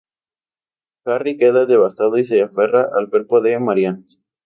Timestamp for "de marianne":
3.39-4.05